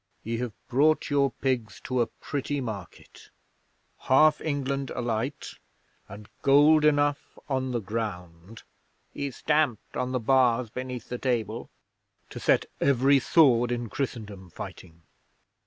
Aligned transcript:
Ye 0.23 0.37
have 0.37 0.53
brought 0.67 1.11
your 1.11 1.29
pigs 1.29 1.79
to 1.83 2.01
a 2.01 2.07
pretty 2.07 2.59
market! 2.59 3.29
Half 3.99 4.41
England 4.41 4.89
alight, 4.95 5.51
and 6.09 6.27
gold 6.41 6.83
enough 6.85 7.37
on 7.47 7.69
the 7.71 7.79
ground" 7.81 8.63
he 9.13 9.29
stamped 9.29 9.95
on 9.95 10.11
the 10.11 10.19
bars 10.19 10.71
beneath 10.71 11.09
the 11.09 11.19
table 11.19 11.69
"to 12.31 12.39
set 12.39 12.65
every 12.79 13.19
sword 13.19 13.71
in 13.71 13.89
Christendom 13.89 14.49
fighting." 14.49 15.03